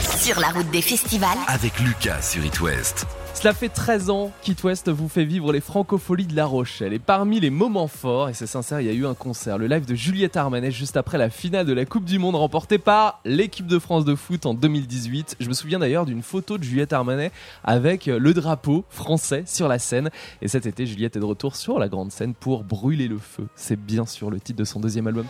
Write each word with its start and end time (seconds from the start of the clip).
Sur 0.00 0.40
la 0.40 0.48
route 0.48 0.70
des 0.70 0.80
festivals. 0.80 1.36
Avec 1.46 1.78
Lucas 1.80 2.22
sur 2.22 2.42
It 2.44 2.60
West. 2.60 3.06
Cela 3.34 3.52
fait 3.52 3.68
13 3.68 4.08
ans 4.10 4.32
qu'It 4.42 4.62
West 4.64 4.88
vous 4.88 5.08
fait 5.08 5.24
vivre 5.24 5.52
les 5.52 5.60
francopholies 5.60 6.26
de 6.26 6.34
La 6.34 6.46
Rochelle. 6.46 6.92
Et 6.92 6.98
parmi 6.98 7.38
les 7.38 7.50
moments 7.50 7.86
forts, 7.86 8.30
et 8.30 8.34
c'est 8.34 8.46
sincère, 8.46 8.80
il 8.80 8.86
y 8.86 8.90
a 8.90 8.94
eu 8.94 9.06
un 9.06 9.14
concert, 9.14 9.58
le 9.58 9.66
live 9.66 9.84
de 9.84 9.94
Juliette 9.94 10.36
Armanet 10.36 10.70
juste 10.70 10.96
après 10.96 11.18
la 11.18 11.28
finale 11.28 11.66
de 11.66 11.72
la 11.72 11.84
Coupe 11.84 12.04
du 12.04 12.18
Monde 12.18 12.36
remportée 12.36 12.78
par 12.78 13.20
l'équipe 13.24 13.66
de 13.66 13.78
France 13.78 14.04
de 14.04 14.14
foot 14.14 14.46
en 14.46 14.54
2018. 14.54 15.36
Je 15.38 15.48
me 15.48 15.54
souviens 15.54 15.78
d'ailleurs 15.78 16.06
d'une 16.06 16.22
photo 16.22 16.56
de 16.56 16.64
Juliette 16.64 16.92
Armanet 16.92 17.30
avec 17.62 18.06
le 18.06 18.34
drapeau 18.34 18.84
français 18.88 19.44
sur 19.46 19.68
la 19.68 19.78
scène. 19.78 20.10
Et 20.40 20.48
cet 20.48 20.66
été, 20.66 20.86
Juliette 20.86 21.16
est 21.16 21.20
de 21.20 21.24
retour 21.24 21.56
sur 21.56 21.78
la 21.78 21.88
grande 21.88 22.10
scène 22.10 22.34
pour 22.34 22.64
brûler 22.64 23.08
le 23.08 23.18
feu. 23.18 23.46
C'est 23.54 23.80
bien 23.80 24.06
sûr 24.06 24.30
le 24.30 24.40
titre 24.40 24.58
de 24.58 24.64
son 24.64 24.80
deuxième 24.80 25.06
album. 25.06 25.26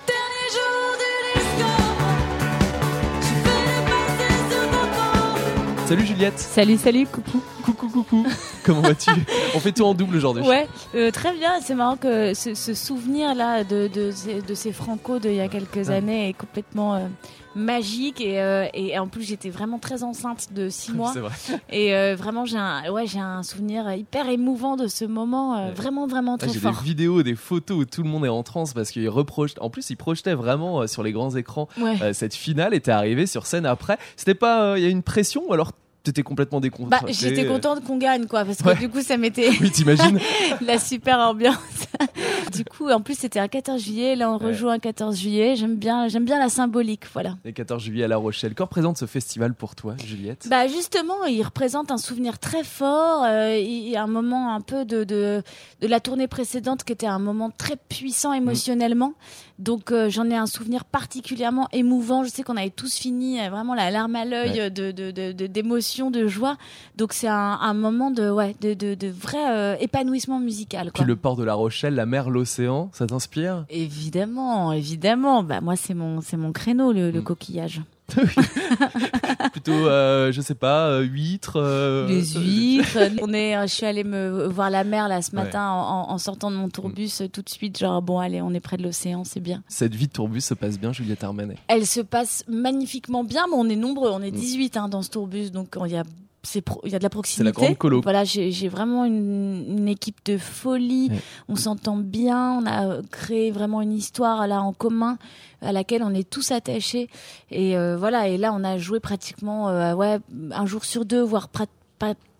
Salut 5.91 6.07
Juliette. 6.07 6.39
Salut, 6.39 6.79
salut, 6.79 7.07
coucou. 7.07 7.43
Coucou, 7.81 8.03
coucou. 8.03 8.27
Comment 8.65 8.83
vas-tu? 8.83 9.11
On 9.55 9.59
fait 9.59 9.73
tout 9.73 9.85
en 9.85 9.95
double 9.95 10.17
aujourd'hui. 10.17 10.43
Ouais, 10.47 10.69
euh, 10.95 11.11
très 11.11 11.33
bien. 11.33 11.61
C'est 11.63 11.75
marrant 11.75 11.97
que 11.97 12.35
ce, 12.35 12.55
ce 12.55 12.75
souvenir-là 12.75 13.65
de, 13.65 13.89
de, 13.89 14.13
de, 14.47 14.55
ces 14.55 14.73
Franco 14.73 15.19
d'il 15.19 15.35
y 15.35 15.41
a 15.41 15.49
quelques 15.49 15.89
Ouais. 15.89 15.95
années 15.95 16.29
est 16.29 16.33
complètement 16.35 16.95
euh, 16.97 17.07
magique. 17.55 18.21
Et, 18.21 18.39
euh, 18.39 18.67
et 18.75 18.99
en 18.99 19.07
plus, 19.09 19.23
j'étais 19.23 19.49
vraiment 19.49 19.79
très 19.79 20.03
enceinte 20.03 20.49
de 20.53 20.69
6 20.69 20.93
mois. 20.95 21.13
C'est 21.15 21.21
vrai. 21.21 21.33
Et 21.71 22.15
vraiment, 22.15 22.45
j'ai 22.45 22.59
un, 22.59 22.91
ouais, 22.91 23.07
j'ai 23.07 23.19
un 23.21 23.43
souvenir 23.43 23.91
hyper 23.95 24.29
émouvant 24.29 24.77
de 24.77 24.87
ce 24.87 25.07
moment. 25.07 25.65
Ouais. 25.67 25.73
Vraiment, 25.73 26.07
vraiment 26.07 26.35
Ah, 26.35 26.39
très 26.47 26.53
J'ai 26.53 26.59
fort. 26.61 26.73
des 26.83 26.85
vidéos, 26.85 27.23
des 27.23 27.35
photos 27.35 27.79
où 27.79 27.85
tout 27.87 28.03
le 28.03 28.11
monde 28.11 28.27
est 28.27 28.29
en 28.29 28.43
transe 28.43 28.75
parce 28.75 28.91
qu'il 28.91 29.09
reproche. 29.09 29.53
En 29.61 29.71
plus, 29.71 29.89
il 29.89 29.97
projetait 29.97 30.35
vraiment 30.35 30.87
sur 30.87 31.03
les 31.03 31.13
grands 31.13 31.35
écrans 31.35 31.69
cette 32.13 32.35
finale 32.35 32.75
et 32.75 32.81
t'es 32.81 32.91
arrivé 32.93 33.27
sur 33.27 33.47
scène 33.47 33.65
après. 33.65 33.97
C'était 34.17 34.35
pas. 34.35 34.77
Il 34.79 34.83
y 34.85 34.87
a 34.87 34.91
une 34.91 35.03
pression 35.03 35.45
ou 35.49 35.53
alors 35.55 35.73
t'étais 36.03 36.23
complètement 36.23 36.61
Bah, 36.61 37.01
j'étais 37.09 37.47
contente 37.47 37.85
qu'on 37.85 37.97
gagne, 37.99 38.27
quoi, 38.27 38.45
parce 38.45 38.59
que 38.63 38.69
Ouais. 38.69 38.77
du 38.77 38.89
coup, 38.89 39.03
ça 39.03 39.17
m'était 39.17 39.51
Oui, 39.61 39.71
t'imagines 39.71 40.19
la 40.61 40.79
super 40.79 41.19
ambiance. 41.19 41.57
du 42.53 42.65
coup, 42.65 42.89
en 42.91 43.01
plus, 43.01 43.19
c'était 43.19 43.39
un 43.41 43.49
14 43.49 43.83
juillet. 43.83 44.17
Là, 44.17 44.31
on 44.31 44.39
Ouais. 44.39 44.47
rejoue 44.47 44.69
un 44.69 44.79
14 44.79 45.19
juillet. 45.19 45.57
J'aime 45.57 45.77
bien, 45.77 46.09
j'aime 46.09 46.25
bien 46.25 46.39
la 46.39 46.49
symbolique, 46.49 47.05
voilà. 47.13 47.37
Les 47.45 47.53
14 47.53 47.83
juillet 47.83 48.05
à 48.05 48.09
La 48.09 48.17
Rochelle. 48.17 48.55
Que 48.55 48.63
représente 48.63 48.97
ce 48.99 49.07
festival 49.07 49.55
pour 49.55 49.75
toi, 49.75 49.95
Juliette? 50.05 50.47
Bah 50.49 50.67
justement, 50.69 51.25
il 51.29 51.43
représente 51.43 51.91
un 51.91 51.99
souvenir 51.99 52.39
très 52.39 52.65
fort. 52.65 53.25
euh, 53.25 53.57
il 53.59 53.89
y 53.89 53.97
a 53.97 54.03
un 54.03 54.07
moment 54.07 54.55
un 54.55 54.61
peu 54.61 54.85
de, 54.85 55.05
de 55.05 55.43
de 55.81 55.87
la 55.87 56.01
tournée 56.01 56.29
précédente 56.29 56.85
qui 56.85 56.93
était 56.93 57.07
un 57.07 57.19
moment 57.19 57.51
très 57.51 57.77
puissant 57.77 58.33
émotionnellement. 58.33 59.13
Donc 59.61 59.93
euh, 59.93 60.09
j'en 60.11 60.29
ai 60.31 60.35
un 60.37 60.47
souvenir 60.47 60.85
particulièrement 60.85 61.69
émouvant. 61.73 62.25
Je 62.25 62.31
sais 62.31 62.43
qu'on 62.43 62.57
avait 62.57 62.71
tous 62.71 62.97
fini 62.97 63.41
euh, 63.41 63.51
vraiment 63.51 63.75
la 63.75 63.91
larme 63.91 64.17
à 64.17 64.25
l'œil 64.25 64.59
Ouais. 64.59 64.71
de 64.71 64.91
de 64.91 65.11
de- 65.13 65.33
de- 65.33 65.47
d'émotion, 65.47 66.11
de, 66.11 66.27
joie. 66.27 66.57
Donc 66.97 67.13
c'est 67.13 67.29
un, 67.29 67.59
un 67.61 67.75
moment 67.75 68.11
de 68.11 68.31
ouais 68.31 68.57
de 68.61 69.09
vrai 69.09 69.39
euh, 69.51 69.77
épanouissement 69.79 70.41
musical. 70.41 70.87
Quoi. 70.93 70.93
Puis 70.95 71.05
le 71.05 71.15
port 71.17 71.37
de 71.37 71.45
La 71.45 71.55
Rochelle, 71.55 71.95
la 71.95 72.07
mer, 72.07 72.31
l'océan, 72.31 72.91
ça 72.93 73.07
t'inspire? 73.07 73.65
Évidemment, 73.71 74.73
évidemment. 74.73 75.43
Bah 75.43 75.61
moi 75.61 75.77
c'est 75.77 75.95
mon 75.95 76.21
c'est 76.21 76.37
mon 76.37 76.53
créneau 76.53 76.93
le, 76.93 77.11
le 77.11 77.21
Mm. 77.21 77.25
coquillage. 77.25 77.83
Plutôt, 79.53 79.73
euh, 79.73 80.33
je 80.33 80.41
sais 80.41 80.55
pas, 80.55 80.89
euh, 80.89 81.01
huîtres. 81.03 81.57
euh, 81.57 82.07
Les 82.09 82.25
huîtres. 82.35 82.99
On 83.23 83.33
est, 83.33 83.57
euh, 83.57 83.63
je 83.63 83.67
suis 83.75 83.87
allée 83.87 84.05
me 84.05 84.47
voir 84.47 84.71
la 84.71 84.85
mer 84.85 85.09
là 85.09 85.23
ce 85.23 85.35
matin 85.35 85.69
en, 85.71 86.09
en- 86.09 86.11
en 86.11 86.19
sortant 86.19 86.51
de 86.51 86.57
mon 86.57 86.69
tourbus 86.69 87.11
euh, 87.21 87.29
tout 87.29 87.43
de 87.43 87.49
suite. 87.49 87.79
Genre 87.79 88.01
bon 88.03 88.19
allez, 88.19 88.41
on 88.43 88.53
est 88.55 88.61
près 88.61 88.77
de 88.77 88.83
l'océan, 88.83 89.25
c'est 89.25 89.41
bien. 89.41 89.63
Cette 89.69 89.95
vie 89.95 90.07
de 90.07 90.13
tourbus 90.13 90.41
se 90.43 90.55
passe 90.55 90.79
bien, 90.79 90.93
Juliette 90.93 91.25
Armanet? 91.25 91.57
Elle 91.69 91.87
se 91.87 92.01
passe 92.01 92.45
magnifiquement 92.49 93.25
bien, 93.25 93.47
mais 93.49 93.57
on 93.57 93.69
est 93.69 93.77
nombreux, 93.77 94.11
on 94.11 94.23
est 94.23 94.31
Mm. 94.31 94.35
18 94.37 94.77
hein, 94.77 94.89
dans 94.89 95.03
ce 95.03 95.11
tourbus, 95.11 95.51
donc 95.51 95.77
il 95.85 95.93
y 95.93 95.97
a 95.97 96.05
c'est 96.43 96.65
il 96.85 96.93
y 96.93 96.95
a 96.95 96.99
de 96.99 97.03
la 97.03 97.11
proximité. 97.11 97.45
la 97.45 97.53
grande 97.53 97.79
colo. 97.79 98.01
Voilà, 98.01 98.25
j'ai 98.25 98.69
vraiment 98.69 99.05
une, 99.05 99.65
une 99.69 99.89
équipe 99.89 100.19
de 100.25 100.39
folie. 100.39 101.09
Ouais. 101.11 101.19
On 101.49 101.57
s'entend 101.57 101.97
bien. 101.97 102.61
On 102.61 102.67
a 102.67 103.03
créé 103.11 103.51
vraiment 103.51 103.83
une 103.83 103.93
histoire 103.93 104.47
là 104.47 104.63
en 104.63 104.73
commun 104.73 105.19
à 105.61 105.73
laquelle 105.73 106.03
on 106.03 106.15
est 106.15 106.29
tous 106.29 106.51
attachés. 106.51 107.09
Et 107.51 107.77
euh, 107.77 107.97
voilà. 107.97 108.29
Et 108.29 108.39
là, 108.39 108.53
on 108.55 108.65
a 108.65 108.79
joué 108.79 109.01
pratiquement 109.01 109.69
euh, 109.69 109.95
ouais 109.95 110.19
un 110.53 110.67
jour 110.67 110.85
sur 110.85 111.05
deux, 111.05 111.23
voire 111.23 111.49
pas 111.49 111.67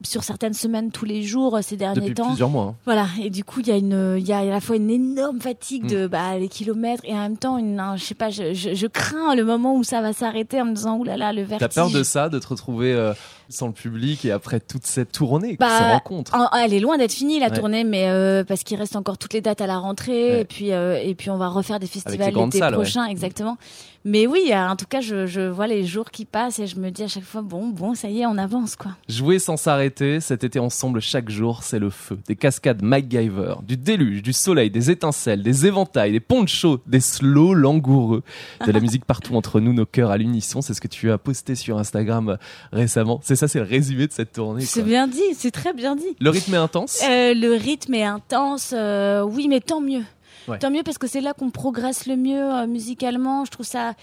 sur 0.03 0.25
certaines 0.25 0.55
semaines 0.55 0.91
tous 0.91 1.05
les 1.05 1.23
jours 1.23 1.57
euh, 1.57 1.61
ces 1.63 1.77
derniers 1.77 2.01
Depuis 2.01 2.15
temps. 2.15 2.29
plusieurs 2.29 2.49
mois. 2.51 2.65
hein. 2.65 2.75
Voilà, 2.85 3.07
et 3.23 3.31
du 3.31 3.45
coup, 3.45 3.61
il 3.61 3.69
y 3.69 3.71
a 3.73 3.77
une, 3.77 4.17
il 4.19 4.27
y 4.27 4.33
a 4.33 4.39
à 4.39 4.45
la 4.45 4.61
fois 4.61 4.77
une 4.77 4.91
énorme 4.91 5.41
fatigue 5.41 5.85
Mm. 5.85 5.89
de 5.89 6.07
bah, 6.07 6.39
les 6.39 6.49
kilomètres 6.49 7.03
et 7.05 7.13
en 7.15 7.19
même 7.21 7.37
temps, 7.37 7.59
une, 7.59 7.79
un- 7.81 7.97
je 7.97 8.05
sais 8.05 8.15
pas, 8.15 8.31
je, 8.31 8.55
je, 8.55 8.75
je 8.75 8.87
crains 8.87 9.35
le 9.35 9.45
moment 9.45 9.75
où 9.77 9.85
ça 9.85 10.01
va 10.01 10.13
s'arrêter 10.13 10.61
en 10.61 10.65
me 10.67 10.75
disant 10.75 10.97
oulala, 10.97 11.33
le 11.33 11.43
vertige. 11.43 11.69
T'as 11.69 11.75
peur 11.83 11.91
de 11.91 12.03
ça, 12.03 12.29
de 12.29 12.39
te 12.39 12.47
retrouver 12.47 12.93
euh, 12.93 13.13
sans 13.49 13.67
le 13.67 13.73
public 13.73 14.25
et 14.25 14.31
après 14.33 14.61
toute 14.61 14.87
cette 14.87 15.13
tournée, 15.13 15.57
Bah, 15.59 15.69
ces 15.79 15.85
rencontres 15.85 16.35
En- 16.35 16.49
elle 16.57 16.73
est 16.73 16.81
loin 16.81 16.97
d'être 16.99 17.13
finie 17.13 17.39
la 17.41 17.49
Ouais. 17.51 17.59
tournée, 17.59 17.85
mais 17.85 18.09
euh, 18.09 18.45
parce 18.45 18.63
qu'il 18.63 18.79
reste 18.79 18.97
encore 18.97 19.19
toutes 19.19 19.33
les 19.35 19.41
dates 19.41 19.61
à 19.61 19.67
la 19.67 19.79
rentrée 19.79 20.31
Ouais. 20.33 20.41
et 20.41 20.45
puis 20.45 20.73
euh, 20.73 20.99
et 21.03 21.15
puis 21.15 21.31
on 21.31 21.37
va 21.37 21.49
refaire 21.49 21.79
des 21.81 21.87
festivals 21.87 22.33
l'été 22.35 22.61
ouais. 22.63 22.73
prochain, 22.73 23.05
exactement. 23.07 23.59
Mais 24.07 24.27
oui, 24.27 24.51
en 24.55 24.77
tout 24.77 24.87
cas, 24.89 25.03
je, 25.03 25.27
je 25.27 25.43
vois 25.43 25.67
les 25.67 25.85
jours 25.85 26.11
qui 26.11 26.25
passent 26.25 26.59
et 26.59 26.67
je 26.67 26.77
me 26.79 26.91
dis 26.91 27.03
à 27.03 27.09
chaque 27.09 27.25
fois 27.25 27.43
bon 27.43 27.69
bon, 27.69 27.95
ça 27.95 28.09
y 28.09 28.21
est, 28.23 28.27
on 28.27 28.39
avance 28.39 28.77
quoi. 28.77 28.93
Jouer 29.11 29.39
sans 29.39 29.59
s'arrêter, 29.59 29.90
cet 30.21 30.45
été 30.45 30.59
ensemble 30.59 31.01
chaque 31.01 31.31
jour, 31.31 31.63
c'est 31.63 31.79
le 31.79 31.91
feu. 31.91 32.19
Des 32.27 32.37
cascades 32.37 32.83
MacGyver, 32.83 33.55
du 33.67 33.77
déluge, 33.77 34.23
du 34.23 34.33
soleil, 34.33 34.71
des 34.71 34.91
étincelles, 34.91 35.43
des 35.43 35.67
éventails, 35.67 36.13
des 36.13 36.21
ponchos, 36.21 36.81
des 36.87 37.01
slows 37.01 37.55
langoureux. 37.55 38.23
De 38.67 38.73
la 38.73 38.81
musique 38.81 39.05
partout 39.05 39.35
entre 39.37 39.61
nous, 39.61 39.73
nos 39.73 39.87
cœurs 39.87 40.11
à 40.11 40.17
l'unisson. 40.17 40.63
C'est 40.63 40.75
ce 40.75 40.81
que 40.81 40.89
tu 40.89 41.11
as 41.11 41.19
posté 41.19 41.55
sur 41.55 41.79
Instagram 41.79 42.31
euh, 42.31 42.37
récemment. 42.73 43.21
C'est 43.23 43.37
ça, 43.37 43.49
c'est 43.49 43.59
le 43.59 43.65
résumé 43.65 44.07
de 44.07 44.13
cette 44.13 44.33
tournée. 44.33 44.65
C'est 44.65 44.83
bien 44.83 45.07
dit, 45.07 45.35
c'est 45.35 45.51
très 45.51 45.73
bien 45.73 45.97
dit. 45.97 46.17
Le 46.21 46.31
rythme 46.31 46.55
est 46.55 46.59
intense? 46.59 47.01
Euh, 47.03 47.35
le 47.35 47.55
rythme 47.55 47.95
est 47.95 48.05
intense, 48.05 48.75
euh, 48.77 49.23
oui, 49.23 49.49
mais 49.49 49.61
tant 49.61 49.81
mieux. 49.81 50.03
Ouais. 50.49 50.59
Tant 50.59 50.71
mieux 50.71 50.83
parce 50.83 50.99
que 50.99 51.07
c'est 51.07 51.21
là 51.21 51.35
qu'on 51.35 51.51
progresse 51.51 52.07
le 52.07 52.17
mieux 52.17 52.43
euh, 52.55 52.67
musicalement. 52.67 53.45
Je 53.45 53.51
trouve 53.51 53.67
ça 53.67 53.95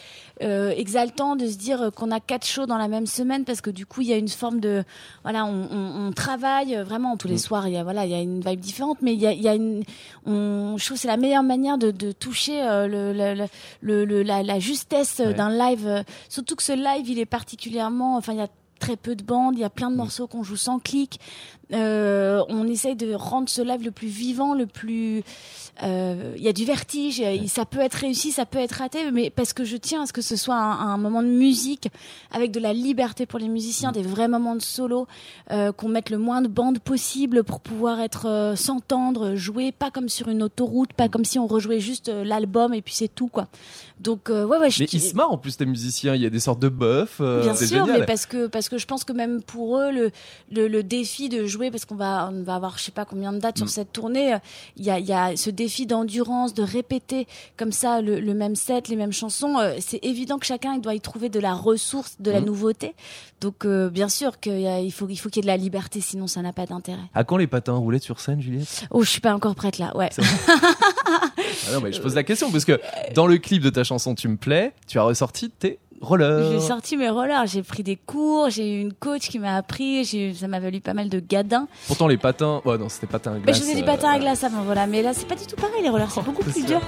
euh, 0.44 0.72
exaltant 0.76 1.36
de 1.36 1.48
se 1.48 1.58
dire 1.58 1.90
qu'on 1.96 2.12
a 2.12 2.20
quatre 2.20 2.46
shows 2.46 2.66
dans 2.68 2.78
la 2.78 2.88
même 2.88 3.08
semaine 3.08 3.44
parce 3.46 3.62
que 3.62 3.70
du 3.72 3.86
coup 3.86 4.02
il 4.02 4.08
y 4.08 4.14
a 4.14 4.18
une 4.18 4.28
forme 4.28 4.60
de 4.60 4.84
voilà 5.24 5.46
on, 5.46 5.68
on, 5.72 6.08
on 6.08 6.12
travaille 6.12 6.76
euh, 6.76 6.84
vraiment 6.84 7.18
tous 7.18 7.28
les 7.28 7.36
Mm. 7.36 7.40
soirs 7.40 7.68
il 7.68 7.74
y 7.74 7.78
a 7.78 7.84
voilà 7.84 8.06
il 8.06 8.12
y 8.12 8.16
a 8.16 8.20
une 8.22 8.42
vibe 8.42 8.60
différente 8.60 8.98
mais 9.02 9.14
il 9.14 9.20
y 9.20 9.26
a, 9.28 9.32
il 9.34 9.42
y 9.42 9.48
a 9.48 9.56
une 9.56 9.84
on, 10.26 10.76
je 10.78 10.86
trouve 10.86 10.98
que 10.98 11.02
c'est 11.02 11.08
la 11.08 11.18
meilleure 11.18 11.44
manière 11.44 11.78
de, 11.78 11.92
de 11.92 12.12
toucher 12.12 12.62
euh, 12.62 12.88
le, 12.88 13.14
le, 13.14 13.34
le- 13.34 13.48
le- 13.82 14.06
le- 14.06 14.24
la, 14.24 14.44
la 14.44 14.60
justesse 14.60 15.20
Ouais. 15.20 15.34
d'un 15.34 15.50
live 15.50 16.04
surtout 16.30 16.56
que 16.56 16.64
ce 16.64 16.74
live 16.74 17.08
il 17.10 17.18
est 17.20 17.26
particulièrement 17.26 18.16
enfin 18.18 18.34
il 18.34 18.40
y 18.40 18.42
a 18.44 18.48
très 18.80 18.96
peu 18.96 19.16
de 19.16 19.24
bandes, 19.24 19.56
il 19.56 19.62
y 19.62 19.64
a 19.64 19.72
plein 19.72 19.90
de 19.90 19.96
Mm. 19.96 19.98
morceaux 19.98 20.28
qu'on 20.28 20.44
joue 20.44 20.56
sans 20.56 20.78
clic. 20.78 21.20
Euh, 21.74 22.42
on 22.50 22.66
essaye 22.68 22.96
de 22.96 23.14
rendre 23.14 23.50
ce 23.50 23.62
live 23.62 23.84
le 23.84 23.92
plus 23.92 24.08
vivant, 24.08 24.54
le 24.54 24.66
plus. 24.68 25.22
euh, 25.84 26.34
Il 26.38 26.42
y 26.42 26.48
a 26.48 26.54
du 26.54 26.64
vertige, 26.64 27.22
ça 27.48 27.66
peut 27.66 27.80
être 27.82 27.96
réussi, 27.96 28.32
ça 28.32 28.46
peut 28.46 28.58
être 28.60 28.72
raté, 28.74 29.12
mais 29.12 29.30
parce 29.30 29.52
que 29.52 29.66
je 29.66 29.76
tiens 29.76 30.04
à 30.04 30.06
ce 30.06 30.14
que 30.14 30.22
ce 30.22 30.38
soit 30.38 30.56
un, 30.56 30.80
un 30.94 30.98
moment 30.98 31.22
de 31.22 31.28
musique 31.28 31.90
avec 32.32 32.52
de 32.52 32.60
la 32.62 32.72
liberté 32.72 33.26
pour 33.26 33.38
les 33.40 33.50
musiciens, 33.50 33.92
des 33.92 34.02
vrais 34.02 34.30
moments 34.30 34.56
de 34.56 34.62
solo, 34.62 35.08
euh, 35.52 35.72
qu'on 35.74 35.90
mette 35.90 36.10
le 36.10 36.18
moins 36.18 36.42
de 36.42 36.48
bandes 36.48 36.80
possible 36.80 37.44
pour 37.44 37.60
pouvoir 37.60 38.00
être 38.00 38.28
euh, 38.28 38.56
s'entendre, 38.56 39.36
jouer, 39.36 39.74
pas 39.74 39.92
comme 39.92 40.08
sur 40.08 40.30
une 40.30 40.44
autoroute, 40.44 40.94
pas 40.94 41.10
comme 41.10 41.26
si 41.26 41.38
on 41.38 41.48
rejouait 41.48 41.82
juste 41.82 42.08
euh, 42.08 42.24
l'album 42.24 42.74
et 42.74 42.82
puis 42.82 42.94
c'est 42.94 43.14
tout 43.14 43.28
quoi. 43.28 43.48
Donc 44.00 44.30
euh, 44.30 44.46
ouais 44.46 44.58
ouais, 44.60 44.70
je 44.70 44.84
Mais 44.84 44.90
ils 44.94 45.02
se 45.02 45.16
marrent 45.16 45.32
en 45.34 45.38
plus, 45.40 45.58
tes 45.58 45.66
musiciens. 45.66 46.14
Il 46.14 46.22
y 46.22 46.26
a 46.28 46.30
des 46.30 46.40
sortes 46.40 46.60
de 46.60 46.70
buffs. 46.70 47.18
euh, 47.20 47.42
Bien 47.42 47.56
sûr, 47.56 47.68
génial. 47.86 48.00
mais 48.02 48.06
parce 48.06 48.28
que 48.28 48.46
parce 48.46 48.70
que 48.70 48.78
je 48.78 48.86
pense 48.86 49.04
que 49.04 49.12
même 49.12 49.42
pour 49.42 49.80
eux 49.80 49.92
le 49.92 50.12
le, 50.52 50.68
le 50.68 50.84
défi 50.84 51.30
de 51.30 51.46
jouer 51.48 51.57
parce 51.72 51.86
qu'on 51.86 51.96
va 51.96 52.30
on 52.32 52.44
va 52.44 52.56
avoir 52.56 52.78
je 52.78 52.84
sais 52.84 52.92
pas 52.92 53.06
combien 53.06 53.34
de 53.34 53.40
dates 53.40 53.56
Mm. 53.58 53.60
sur 53.60 53.70
cette 53.70 53.92
tournée, 53.94 54.34
euh, 54.36 54.38
il 54.78 54.86
y 54.86 54.90
a 54.92 55.00
y 55.00 55.12
a 55.14 55.36
ce 55.36 55.50
défi 55.50 55.86
d'endurance, 55.86 56.54
de 56.54 56.64
répéter 56.64 57.28
comme 57.58 57.72
ça 57.72 58.02
le, 58.02 58.20
le 58.20 58.34
même 58.34 58.56
set, 58.56 58.88
les 58.88 58.96
mêmes 58.96 59.12
chansons. 59.14 59.58
euh, 59.60 59.76
c'est 59.80 60.00
évident 60.04 60.38
que 60.38 60.46
chacun 60.46 60.74
il 60.76 60.82
doit 60.82 60.94
y 60.96 61.02
trouver 61.02 61.30
de 61.30 61.40
la 61.40 61.54
ressource, 61.54 62.16
de 62.20 62.32
la 62.32 62.42
Mm. 62.42 62.46
nouveauté. 62.46 62.96
Donc 63.42 63.66
euh, 63.66 63.90
bien 63.90 64.10
sûr 64.10 64.40
qu'il 64.40 64.54
il 64.60 64.92
faut 64.92 65.08
il 65.10 65.16
faut 65.18 65.30
qu'il 65.30 65.38
y 65.38 65.40
ait 65.46 65.50
de 65.50 65.58
la 65.58 65.58
liberté, 65.58 66.02
sinon 66.02 66.28
ça 66.28 66.42
n'a 66.42 66.54
pas 66.54 66.66
d'intérêt. 66.66 67.02
À 67.14 67.24
quand 67.24 67.38
les 67.38 67.48
patins 67.48 67.74
roulés 67.76 68.00
sur 68.00 68.20
scène, 68.20 68.42
Juliette? 68.42 68.86
Oh, 68.92 69.04
je 69.04 69.10
suis 69.10 69.22
pas 69.22 69.34
encore 69.34 69.56
prête 69.56 69.78
là. 69.80 69.96
Ouais. 69.98 70.10
Ah 71.70 71.74
non, 71.74 71.82
mais 71.82 71.92
je 71.92 72.02
pose 72.02 72.16
la 72.16 72.24
question 72.24 72.52
parce 72.52 72.66
que 72.66 72.80
dans 73.14 73.28
le 73.28 73.38
clip 73.38 73.62
de 73.62 73.70
ta 73.70 73.84
chanson 73.84 74.16
Tu 74.16 74.28
me 74.28 74.38
plais, 74.38 74.74
tu 74.88 75.00
as 75.00 75.04
ressorti 75.04 75.50
tes 75.50 75.80
rollers. 76.02 76.52
J'ai 76.52 76.60
sorti 76.60 76.98
mes 76.98 77.10
rollers, 77.10 77.46
j'ai 77.48 77.64
pris 77.64 77.84
des 77.84 77.96
cours, 77.96 78.50
j'ai 78.50 78.76
eu 78.76 78.82
une 78.82 78.94
coach 78.94 79.30
qui 79.30 79.40
m'a 79.40 79.56
appris, 79.56 80.06
ça 80.36 80.48
m'a 80.48 80.60
valu 80.60 80.80
pas 80.82 80.94
mal 80.94 81.10
de 81.10 81.20
gadins. 81.20 81.68
Pourtant, 81.88 82.08
les 82.08 82.18
patins. 82.18 82.62
Ouais, 82.66 82.78
non, 82.78 82.90
c'était 82.90 83.08
patins 83.08 83.32
à 83.32 83.36
Mais 83.36 83.42
glace. 83.42 83.58
je 83.58 83.62
faisais 83.62 83.76
du 83.76 83.84
euh, 83.84 83.86
patin 83.86 84.10
à 84.10 84.20
glace 84.20 84.44
avant, 84.44 84.62
voilà. 84.64 84.88
Mais 84.88 85.02
là, 85.02 85.14
c'est 85.14 85.28
pas 85.28 85.36
du 85.36 85.46
tout 85.46 85.56
pareil, 85.56 85.82
les 85.82 85.90
rollers, 85.90 86.12
c'est 86.12 86.24
beaucoup 86.24 86.44
c'est 86.46 86.52
plus 86.52 86.68
sûr. 86.68 86.80
dur. 86.80 86.82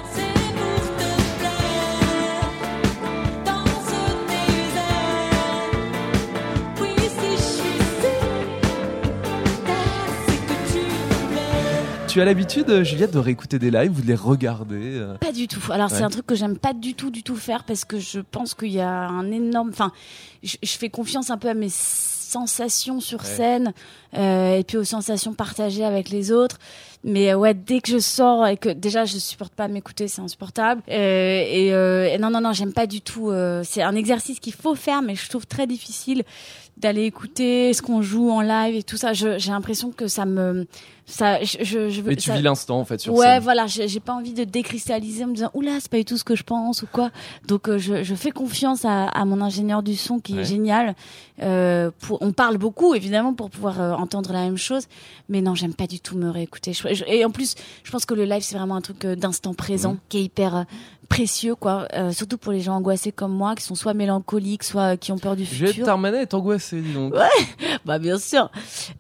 Tu 12.20 12.24
as 12.24 12.26
l'habitude, 12.26 12.84
Juliette, 12.84 13.14
de 13.14 13.20
réécouter 13.20 13.60
des 13.60 13.72
lives 13.72 13.98
ou 13.98 14.02
de 14.02 14.08
les 14.08 14.14
regarder 14.14 14.98
euh 14.98 15.18
Pas 15.20 15.32
du 15.32 15.48
tout. 15.48 15.62
Alors 15.72 15.90
c'est 15.90 16.04
un 16.04 16.10
truc 16.10 16.26
que 16.26 16.36
j'aime 16.36 16.58
pas 16.58 16.74
du 16.74 16.94
tout, 16.94 17.12
du 17.12 17.24
tout 17.24 17.38
faire 17.38 17.64
parce 17.64 17.86
que 17.86 17.98
je 17.98 18.20
pense 18.20 18.56
qu'il 18.56 18.74
y 18.74 18.82
a 18.82 19.08
un 19.08 19.32
énorme. 19.32 19.70
Enfin, 19.70 19.94
je, 20.44 20.58
je 20.62 20.72
fais 20.74 20.90
confiance 20.90 21.30
un 21.30 21.38
peu 21.38 21.48
à 21.48 21.54
mes 21.54 21.70
sensations 22.30 23.00
sur 23.00 23.20
Ouais. 23.20 23.26
scène 23.26 23.74
euh, 24.18 24.58
et 24.58 24.64
puis 24.64 24.78
aux 24.78 24.84
sensations 24.84 25.34
partagées 25.34 25.84
avec 25.84 26.10
les 26.10 26.32
autres. 26.32 26.58
Mais 27.04 27.32
euh, 27.32 27.38
ouais, 27.38 27.54
dès 27.54 27.80
que 27.82 27.90
je 27.92 28.00
sors 28.00 28.46
et 28.48 28.58
que 28.58 28.70
déjà 28.70 29.06
je 29.06 29.18
supporte 29.18 29.54
pas 29.54 29.68
m'écouter, 29.68 30.08
c'est 30.08 30.22
insupportable. 30.22 30.82
Euh, 30.90 31.44
et, 31.48 31.68
et 32.14 32.18
non, 32.18 32.30
non, 32.30 32.42
non, 32.42 32.54
j'aime 32.54 32.74
pas 32.74 32.88
du 32.88 33.02
tout. 33.02 33.32
c'est 33.64 33.82
un 33.82 33.96
exercice 33.96 34.40
qu'il 34.40 34.54
faut 34.54 34.76
faire, 34.76 35.02
mais 35.02 35.16
je 35.16 35.28
trouve 35.30 35.48
très 35.48 35.68
difficile 35.68 36.24
d'aller 36.78 37.04
écouter 37.04 37.74
ce 37.74 37.82
qu'on 37.82 38.02
joue 38.02 38.30
en 38.32 38.40
live 38.42 38.76
et 38.76 38.84
tout 38.84 38.96
ça. 38.96 39.12
J'ai 39.12 39.38
l'impression 39.52 39.92
que 39.92 40.08
ça 40.08 40.26
me, 40.26 40.66
ça, 41.06 41.44
je, 41.44 41.58
je, 41.62 41.90
je 41.90 42.02
veux. 42.02 42.10
Mais 42.12 42.16
tu 42.16 42.30
ça- 42.30 42.36
vis 42.38 42.42
l'instant 42.42 42.80
en 42.80 42.86
fait 42.86 43.00
sur 43.02 43.14
ouais, 43.14 43.26
scène. 43.26 43.44
voilà, 43.44 43.68
j'ai 43.68 43.90
j'ai 43.90 44.00
pas 44.00 44.14
envie 44.14 44.32
de 44.34 44.46
décristalliser 44.46 45.26
en 45.26 45.28
me 45.28 45.34
disant 45.36 45.52
oula, 45.54 45.72
c'est 45.82 45.92
pas 45.92 45.98
du 45.98 46.06
tout 46.06 46.16
ce 46.18 46.24
que 46.24 46.36
je 46.38 46.44
pense 46.44 46.82
ou 46.82 46.88
quoi. 46.90 47.10
Donc 47.48 47.68
euh, 47.68 47.78
je, 47.78 48.04
je 48.04 48.16
fais 48.16 48.32
confiance 48.32 48.86
à, 48.86 49.08
à 49.08 49.26
mon 49.26 49.42
ingénieur 49.42 49.84
du 49.84 49.96
son 49.96 50.20
qui 50.20 50.36
Ouais. 50.36 50.42
est 50.42 50.46
génial. 50.46 50.96
Euh, 51.42 51.92
pour, 52.00 52.19
on 52.20 52.32
parle 52.34 52.58
beaucoup 52.58 52.94
évidemment 52.96 53.34
pour 53.34 53.50
pouvoir 53.50 53.80
euh, 53.82 53.94
entendre 53.94 54.32
la 54.34 54.44
même 54.44 54.58
chose, 54.58 54.88
mais 55.30 55.42
non, 55.42 55.56
j'aime 55.56 55.74
pas 55.74 55.88
du 55.88 56.00
tout 56.00 56.18
me 56.18 56.30
réécouter. 56.30 56.74
Je- 56.74 56.94
je- 56.94 57.06
et 57.08 57.24
en 57.26 57.32
plus, 57.32 57.56
je 57.84 57.92
pense 57.92 58.06
que 58.06 58.14
le 58.14 58.26
live 58.26 58.42
c'est 58.44 58.58
vraiment 58.58 58.76
un 58.76 58.82
truc 58.82 59.06
euh, 59.06 59.16
d'instant 59.16 59.54
présent 59.54 59.94
Mhm. 59.94 60.00
qui 60.10 60.18
est 60.18 60.24
hyper 60.24 60.56
euh, 60.56 60.64
précieux, 61.10 61.56
quoi. 61.56 61.88
Euh, 61.94 62.12
surtout 62.12 62.38
pour 62.38 62.52
les 62.54 62.62
gens 62.62 62.76
angoissés 62.76 63.12
comme 63.12 63.34
moi, 63.34 63.56
qui 63.56 63.64
sont 63.64 63.76
soit 63.76 63.94
mélancoliques, 63.94 64.64
soit 64.64 64.96
qui 64.96 65.12
ont 65.12 65.18
peur 65.18 65.36
du 65.36 65.44
Juliette 65.44 65.74
futur. 65.76 65.90
Armanet 65.90 66.22
est 66.22 66.34
angoissée, 66.34 66.82
dis 66.82 66.94
donc. 66.94 67.14
Bah 67.86 67.98
bien 67.98 68.18
sûr. 68.20 68.52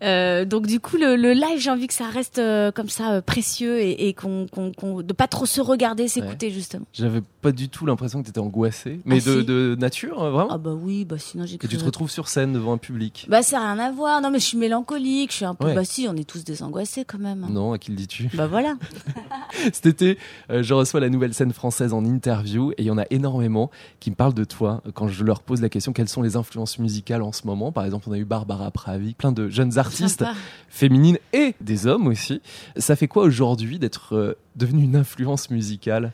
Euh, 0.03 0.45
donc 0.45 0.65
du 0.65 0.79
coup 0.79 0.97
le, 0.97 1.15
le 1.15 1.33
live 1.33 1.59
j'ai 1.59 1.69
envie 1.69 1.87
que 1.87 1.93
ça 1.93 2.05
reste 2.07 2.39
euh, 2.39 2.71
comme 2.71 2.87
ça 2.89 3.11
euh, 3.11 3.21
précieux 3.21 3.79
et, 3.79 4.07
et 4.07 4.13
qu'on 4.13 4.47
qu'on 4.47 4.71
qu'on 4.71 5.01
de 5.01 5.13
pas 5.13 5.27
trop 5.27 5.45
se 5.45 5.59
regarder 5.61 6.07
s'écouter 6.07 6.49
justement. 6.49 6.85
J'avais 6.93 7.21
pas 7.41 7.51
du 7.51 7.67
tout 7.69 7.85
l'impression 7.85 8.19
que 8.19 8.25
tu 8.25 8.29
étais 8.29 8.39
angoissée. 8.39 9.01
Mais 9.05 9.17
Ah, 9.21 9.29
de, 9.29 9.39
si. 9.41 9.45
de 9.45 9.75
nature, 9.77 10.23
euh, 10.23 10.31
vraiment? 10.31 10.49
Ah 10.51 10.57
bah 10.57 10.71
oui 10.73 11.03
bah 11.05 11.17
sinon 11.19 11.43
Et 11.43 11.47
j'écris. 11.47 11.67
tu 11.67 11.77
te 11.77 11.83
retrouves 11.83 12.09
sur 12.09 12.27
scène 12.29 12.53
devant 12.53 12.73
un 12.73 12.77
public. 12.77 13.27
Bah 13.29 13.43
ça 13.43 13.59
a 13.59 13.73
rien 13.73 13.83
à 13.83 13.91
voir. 13.91 14.21
Non 14.21 14.31
mais 14.31 14.39
je 14.39 14.45
suis 14.45 14.57
mélancolique, 14.57 15.31
je 15.31 15.35
suis 15.37 15.45
un 15.45 15.55
peu. 15.55 15.67
Ouais. 15.67 15.75
Bah 15.75 15.83
si 15.83 16.07
on 16.09 16.15
est 16.15 16.23
tous 16.27 16.43
des 16.45 16.63
angoissés 16.63 17.03
quand 17.05 17.19
même. 17.19 17.45
Non, 17.49 17.73
à 17.73 17.77
qui 17.77 17.91
le 17.91 17.97
dis-tu? 17.97 18.29
Bah 18.33 18.47
voilà. 18.47 18.75
Cet 19.73 19.85
été, 19.85 20.17
euh, 20.49 20.63
je 20.63 20.73
reçois 20.73 20.99
la 20.99 21.09
nouvelle 21.09 21.33
scène 21.33 21.51
française 21.53 21.93
en 21.93 21.98
interview 22.05 22.71
et 22.71 22.83
il 22.83 22.85
y 22.85 22.91
en 22.91 22.97
a 22.97 23.05
énormément 23.09 23.69
qui 23.99 24.09
me 24.09 24.15
parlent 24.15 24.33
de 24.33 24.43
toi 24.43 24.81
quand 24.93 25.07
je 25.07 25.23
leur 25.23 25.41
pose 25.41 25.61
la 25.61 25.69
question 25.69 25.93
quelles 25.93 26.09
sont 26.09 26.21
les 26.21 26.35
influences 26.35 26.79
musicales 26.79 27.21
en 27.21 27.31
ce 27.31 27.45
moment? 27.45 27.71
Par 27.71 27.85
exemple, 27.85 28.09
on 28.09 28.13
a 28.13 28.17
eu 28.17 28.25
Barbara 28.25 28.71
Pravi, 28.71 29.13
plein 29.13 29.31
de 29.31 29.49
jeunes 29.49 29.77
artistes 29.77 30.19
Sympa. 30.19 30.33
féminines 30.69 31.17
et 31.33 31.55
des 31.61 31.87
hommes 31.87 32.07
aussi. 32.07 32.41
Ça 32.77 32.95
fait 32.95 33.07
quoi 33.07 33.23
aujourd'hui 33.23 33.79
d'être 33.79 34.15
euh, 34.15 34.37
devenue 34.55 34.83
une 34.83 34.95
influence 34.95 35.49
musicale, 35.49 36.11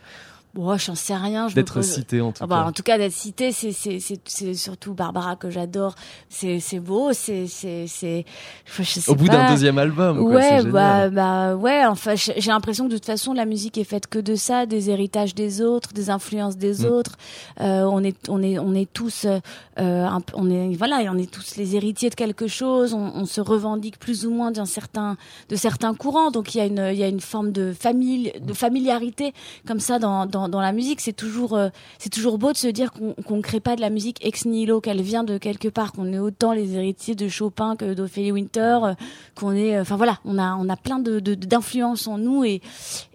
Bon 0.56 0.76
j'en 0.78 0.96
sais 0.96 1.16
rien. 1.16 1.48
je 1.50 1.56
d'être 1.56 1.82
citée 1.84 2.22
en 2.22 2.32
tout 2.32 2.42
Ah 2.44 2.48
bah, 2.48 2.62
cas 2.64 2.70
en 2.70 2.72
tout 2.72 2.82
cas 2.84 2.98
d'être 2.98 3.12
citée 3.14 3.52
c'est 3.52 3.72
c'est 3.74 4.00
c'est 4.00 4.20
c'est 4.26 4.54
surtout 4.54 4.94
Barbara 4.94 5.36
que 5.36 5.50
j'adore. 5.50 5.96
C'est 6.30 6.60
c'est 6.62 6.80
beau 6.80 7.12
c'est 7.14 7.46
c'est 7.48 7.86
c'est. 7.88 8.26
je 8.66 8.84
sais 8.84 9.12
Au 9.12 9.16
bout 9.16 9.28
d'un 9.28 9.50
deuxième 9.52 9.78
album, 9.78 10.18
quoi, 10.20 10.42
c'est 10.42 10.48
Ouais, 10.54 10.58
génial. 10.62 10.72
bah, 10.72 11.10
bah, 11.10 11.56
ouais, 11.56 11.86
enfin, 11.86 12.16
j'ai 12.16 12.50
l'impression 12.52 12.86
que 12.86 12.92
de 12.92 12.96
toute 12.98 13.06
façon, 13.06 13.34
la 13.34 13.46
musique 13.46 13.78
est 13.78 13.84
faite 13.84 14.08
que 14.08 14.18
de 14.20 14.36
ça, 14.36 14.66
des 14.66 14.90
héritages 14.90 15.36
des 15.36 15.62
autres, 15.62 15.92
des 15.94 16.10
influences 16.10 16.56
des 16.58 16.82
Mm. 16.82 16.86
autres. 16.86 17.16
Euh, 17.60 17.84
on 17.84 18.04
est, 18.04 18.16
on 18.30 18.42
est, 18.42 18.58
on 18.58 18.74
est 18.74 18.92
tous, 18.92 19.26
euh, 19.26 19.40
un 19.78 20.22
on 20.34 20.50
est, 20.50 20.74
voilà, 20.76 21.02
on 21.12 21.18
est 21.18 21.30
tous 21.30 21.58
les 21.58 21.76
héritiers 21.76 22.10
de 22.10 22.16
quelque 22.16 22.48
chose. 22.48 22.94
On, 22.94 23.12
on 23.16 23.26
se 23.26 23.42
revendique 23.42 24.00
plus 24.00 24.26
ou 24.26 24.32
moins 24.32 24.52
d'un 24.52 24.66
certain, 24.66 25.18
de 25.50 25.56
certains 25.58 25.94
courants. 25.94 26.32
Donc 26.32 26.56
il 26.56 26.60
y 26.60 26.62
a 26.62 26.66
une, 26.66 26.90
il 26.94 26.98
y 26.98 27.04
a 27.04 27.08
une 27.10 27.20
forme 27.20 27.52
de 27.52 27.74
famille, 27.78 28.32
de 28.42 28.54
familiarité 28.54 29.34
comme 29.68 29.80
ça 29.82 30.00
dans, 30.00 30.26
dans, 30.26 30.45
dans 30.50 30.62
la 30.62 30.72
musique. 30.72 31.02
C'est 31.02 31.14
toujours, 31.14 31.56
euh, 31.56 31.70
c'est 32.00 32.10
toujours 32.10 32.38
beau 32.38 32.52
de 32.52 32.58
se 32.58 32.68
dire 32.68 32.92
qu'on 32.92 33.14
qu'on 33.14 33.42
crée 33.42 33.60
pas 33.60 33.76
de 33.76 33.82
la 33.82 33.90
musique 33.90 34.24
ex 34.26 34.46
nihilo, 34.46 34.82
qu'elle 34.82 35.02
vient 35.02 35.24
de 35.24 35.38
quelque 35.38 35.68
part, 35.68 35.92
qu'on 35.92 36.12
est 36.14 36.20
autant 36.20 36.54
les 36.54 36.76
héritiers 36.76 37.16
de 37.16 37.28
Chopin 37.28 37.76
que 37.76 37.94
d'Ophélie 37.94 38.32
Winter, 38.32 38.80
euh, 38.84 38.94
qu'on 39.36 39.54
est, 39.54 39.76
euh, 39.76 39.82
enfin 39.82 39.98
voilà, 39.98 40.20
on 40.26 40.38
a, 40.38 40.56
on 40.56 40.70
a 40.70 40.76
plein 40.76 41.00
de, 41.00 41.20
d'influences 41.20 42.08
en 42.08 42.18
nous 42.18 42.44
et, 42.44 42.62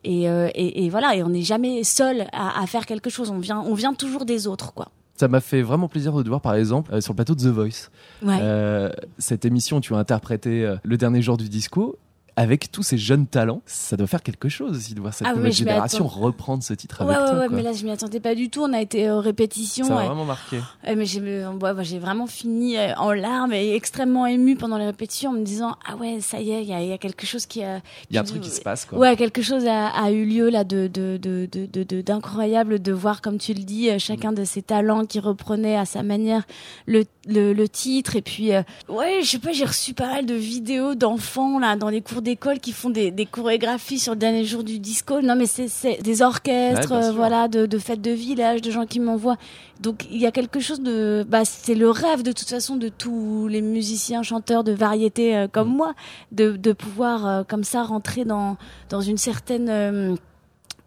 et, 0.04 0.24
et, 0.24 0.84
et 0.84 0.90
voilà, 0.90 1.14
et 1.16 1.22
on 1.22 1.28
n'est 1.28 1.42
jamais 1.42 1.84
seul 1.84 2.26
à, 2.32 2.60
à 2.60 2.66
faire 2.66 2.86
quelque 2.86 3.10
chose. 3.10 3.30
On 3.30 3.38
vient, 3.38 3.60
on 3.60 3.74
vient 3.74 3.94
toujours 3.94 4.24
des 4.24 4.46
autres, 4.46 4.72
quoi. 4.72 4.88
Ça 5.16 5.28
m'a 5.28 5.40
fait 5.40 5.60
vraiment 5.60 5.86
plaisir 5.86 6.14
de 6.14 6.22
te 6.22 6.28
voir, 6.28 6.40
par 6.40 6.54
exemple, 6.54 6.94
euh, 6.94 7.02
sur 7.02 7.12
le 7.12 7.16
plateau 7.16 7.34
de 7.34 7.42
The 7.42 7.52
Voice. 7.52 7.90
Ouais. 8.22 8.38
Euh, 8.40 8.90
cette 9.18 9.44
émission 9.44 9.82
tu 9.82 9.94
as 9.94 9.98
interprété 9.98 10.64
euh, 10.64 10.76
le 10.82 10.96
dernier 10.96 11.20
jour 11.20 11.36
du 11.36 11.50
disco. 11.50 11.98
Avec 12.40 12.72
tous 12.72 12.82
ces 12.82 12.96
jeunes 12.96 13.26
talents, 13.26 13.60
ça 13.66 13.96
doit 13.98 14.06
faire 14.06 14.22
quelque 14.22 14.48
chose 14.48 14.76
aussi 14.76 14.94
de 14.94 15.00
voir 15.00 15.12
cette 15.12 15.26
Ah 15.28 15.34
nouvelle 15.34 15.52
génération 15.52 16.06
reprendre 16.06 16.62
ce 16.62 16.72
titre 16.72 17.04
ouais, 17.04 17.14
avec 17.14 17.24
ouais, 17.26 17.30
toi. 17.30 17.40
ouais, 17.40 17.46
quoi. 17.48 17.56
mais 17.56 17.62
là 17.62 17.72
je 17.74 17.84
m'y 17.84 17.90
attendais 17.90 18.18
pas 18.20 18.34
du 18.34 18.48
tout. 18.48 18.62
On 18.62 18.72
a 18.72 18.80
été 18.80 19.10
aux 19.10 19.20
répétitions. 19.20 19.84
ça 19.86 19.94
m'a 19.94 20.04
vraiment 20.06 20.24
marqué. 20.24 20.58
Mais 20.84 21.04
j'ai 21.04 21.20
ouais, 21.20 21.72
j'ai 21.84 21.98
vraiment 21.98 22.26
fini 22.26 22.78
euh, 22.78 22.94
en 22.96 23.12
larmes 23.12 23.52
et 23.52 23.74
extrêmement 23.74 24.26
émue 24.26 24.56
pendant 24.56 24.78
les 24.78 24.86
répétitions 24.86 25.30
en 25.30 25.34
me 25.34 25.42
disant 25.44 25.76
ah 25.86 25.96
ouais 25.96 26.20
ça 26.20 26.40
y 26.40 26.50
est 26.52 26.62
il 26.62 26.68
y 26.68 26.72
a, 26.72 26.80
il 26.82 26.88
y 26.88 26.92
a 26.92 26.98
quelque 26.98 27.26
chose 27.26 27.44
qui 27.46 27.62
a 27.62 27.80
Il 28.08 28.14
y 28.16 28.18
a 28.18 28.22
un 28.22 28.24
truc 28.24 28.40
qui 28.40 28.50
se 28.50 28.62
passe, 28.62 28.86
quoi. 28.86 28.98
ouais 28.98 29.16
quelque 29.16 29.42
chose 29.42 29.66
a, 29.66 29.88
a 29.88 30.10
eu 30.10 30.24
lieu 30.24 30.48
là 30.48 30.64
de 30.64 30.86
de 30.86 31.18
de 31.20 31.46
de 31.50 31.66
de- 31.66 31.82
de- 31.84 32.00
d'incroyable 32.00 32.80
de 32.80 32.92
voir 32.92 33.20
comme 33.20 33.36
tu 33.38 33.52
le 33.52 33.62
dis 33.62 33.90
euh, 33.90 33.98
chacun 33.98 34.32
de 34.32 34.44
ces 34.44 34.62
talents 34.62 35.04
qui 35.04 35.20
reprenait 35.20 35.76
à 35.76 35.84
sa 35.84 36.02
manière 36.02 36.44
le 36.86 37.04
le, 37.26 37.52
le 37.52 37.68
titre 37.68 38.16
et 38.16 38.22
puis 38.22 38.54
euh, 38.54 38.62
ouais 38.88 39.20
je 39.22 39.28
sais 39.32 39.38
pas 39.38 39.52
j'ai 39.52 39.66
reçu 39.66 39.92
pas 39.92 40.06
mal 40.06 40.24
de 40.26 40.34
vidéos 40.34 40.94
d'enfants 40.94 41.58
là 41.58 41.76
dans 41.76 41.90
les 41.90 42.00
cours 42.00 42.22
d'école 42.30 42.60
qui 42.60 42.72
font 42.72 42.90
des, 42.90 43.10
des 43.10 43.26
chorégraphies 43.26 43.98
sur 43.98 44.12
le 44.12 44.18
dernier 44.18 44.44
jour 44.44 44.62
du 44.64 44.78
disco. 44.78 45.20
Non 45.20 45.34
mais 45.36 45.46
c'est 45.46 46.00
des 46.02 46.22
orchestres 46.22 46.92
Ouais, 46.92 47.04
euh, 47.06 47.12
voilà 47.12 47.48
de, 47.48 47.66
de 47.66 47.78
fêtes 47.78 48.00
de 48.00 48.12
village 48.12 48.62
de 48.62 48.70
gens 48.70 48.86
qui 48.86 49.00
m'envoient. 49.00 49.36
Donc 49.80 50.06
il 50.10 50.18
y 50.20 50.26
a 50.26 50.30
quelque 50.30 50.60
chose 50.60 50.80
de 50.80 51.24
bah 51.28 51.44
c'est 51.44 51.74
le 51.74 51.90
rêve 51.90 52.22
de 52.22 52.32
toute 52.32 52.48
façon 52.48 52.76
de 52.76 52.88
tous 52.88 53.48
les 53.48 53.62
musiciens 53.62 54.22
chanteurs 54.22 54.62
de 54.64 54.72
variété 54.72 55.36
euh, 55.36 55.48
comme 55.48 55.70
Mm. 55.70 55.76
moi 55.76 55.94
de 56.32 56.56
de 56.56 56.72
pouvoir 56.72 57.26
euh, 57.26 57.42
comme 57.50 57.64
ça 57.64 57.82
rentrer 57.82 58.24
dans 58.24 58.56
dans 58.90 59.00
une 59.00 59.18
certaine 59.18 60.16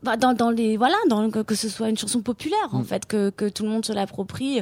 bah, 0.04 0.18
dans, 0.18 0.34
dans 0.34 0.50
les 0.50 0.78
voilà 0.78 0.96
dans 1.10 1.30
que, 1.30 1.40
que 1.40 1.56
ce 1.56 1.70
soit 1.70 1.90
une 1.90 1.98
chanson 1.98 2.22
populaire 2.22 2.70
en 2.72 2.80
Mm. 2.80 2.86
fait 2.86 3.06
que, 3.06 3.30
que 3.30 3.48
tout 3.50 3.64
le 3.64 3.70
monde 3.70 3.86
se 3.86 3.94
l'approprie 3.94 4.62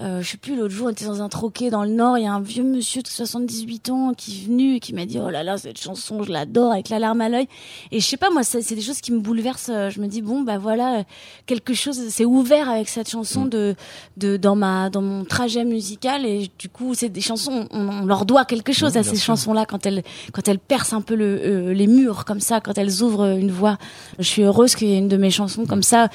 euh, 0.00 0.20
je 0.22 0.28
sais 0.30 0.36
plus 0.36 0.56
l'autre 0.56 0.74
jour 0.74 0.86
on 0.88 0.90
était 0.90 1.04
dans 1.06 1.22
un 1.22 1.28
troquet 1.28 1.70
dans 1.70 1.84
le 1.84 1.90
nord 1.90 2.18
il 2.18 2.24
y 2.24 2.26
a 2.26 2.32
un 2.32 2.40
vieux 2.40 2.64
monsieur 2.64 3.00
de 3.02 3.08
78 3.08 3.90
ans 3.90 4.12
qui 4.16 4.32
est 4.42 4.46
venu 4.46 4.74
et 4.76 4.80
qui 4.80 4.92
m'a 4.92 5.06
dit 5.06 5.18
oh 5.24 5.30
là 5.30 5.42
là 5.42 5.56
cette 5.56 5.80
chanson 5.80 6.22
je 6.22 6.32
l'adore 6.32 6.72
avec 6.72 6.88
la 6.88 6.98
larme 6.98 7.20
à 7.20 7.28
l'œil 7.28 7.46
et 7.92 8.00
je 8.00 8.04
sais 8.06 8.16
pas 8.16 8.30
moi 8.30 8.42
c'est 8.42 8.60
c'est 8.62 8.74
des 8.74 8.80
choses 8.82 9.00
qui 9.00 9.12
me 9.12 9.20
bouleversent 9.20 9.70
euh, 9.72 9.90
je 9.90 10.00
me 10.00 10.06
dis 10.08 10.20
bon 10.22 10.42
bah 10.42 10.58
voilà 10.58 10.98
euh, 10.98 11.02
quelque 11.46 11.74
chose 11.74 12.00
c'est 12.08 12.24
ouvert 12.24 12.68
avec 12.68 12.88
cette 12.88 13.08
chanson 13.10 13.44
Mm. 13.44 13.48
de 13.50 13.74
de 14.16 14.36
dans 14.36 14.56
ma 14.56 14.90
dans 14.90 15.02
mon 15.02 15.24
trajet 15.24 15.64
musical 15.64 16.26
et 16.26 16.50
du 16.58 16.68
coup 16.68 16.94
c'est 16.94 17.08
des 17.08 17.20
chansons 17.20 17.66
on, 17.70 17.88
on 17.88 18.04
leur 18.06 18.24
doit 18.26 18.44
quelque 18.44 18.72
chose 18.72 18.96
à 18.96 19.02
ces 19.02 19.16
sûr. 19.16 19.26
chansons 19.26 19.52
là 19.52 19.64
quand 19.66 19.86
elles 19.86 20.02
quand 20.32 20.46
elles 20.48 20.58
percent 20.58 20.94
un 20.96 21.00
peu 21.02 21.14
le, 21.14 21.40
euh, 21.42 21.72
les 21.72 21.86
murs 21.86 22.24
comme 22.24 22.40
ça 22.40 22.60
quand 22.60 22.76
elles 22.78 23.02
ouvrent 23.02 23.38
une 23.38 23.50
voie 23.50 23.78
je 24.18 24.24
suis 24.24 24.42
heureuse 24.42 24.73
qu'il 24.76 24.88
y 24.88 24.94
ait 24.94 24.98
une 24.98 25.08
de 25.08 25.16
mes 25.16 25.30
chansons 25.30 25.64
comme 25.66 25.82
ça 25.82 26.08